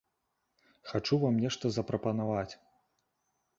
Хачу 0.91 1.19
вам 1.25 1.35
нешта 1.45 1.65
запрапанаваць. 1.77 2.51